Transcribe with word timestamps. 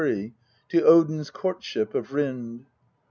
to 0.67 0.83
Odin's 0.83 1.29
courtship 1.29 1.93
of 1.93 2.11
Rind. 2.11 2.65